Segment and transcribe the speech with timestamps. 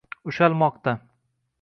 [0.31, 0.97] Ushalmoqda